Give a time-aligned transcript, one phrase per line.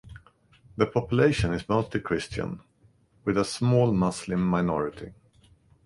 [0.77, 2.61] The population is mostly Christian
[3.23, 5.13] with a small Muslim minority.